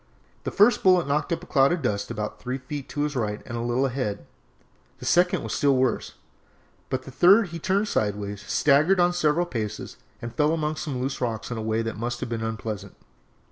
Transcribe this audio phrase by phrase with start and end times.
[0.45, 3.39] The first bullet knocked up a cloud of dust about three feet to his right
[3.45, 4.25] and a little ahead,
[4.97, 6.15] the second was still worse,
[6.89, 10.99] but at the third he turned sideways, staggered on several paces, and fell among some
[10.99, 12.95] loose rocks in a way that must have been unpleasant.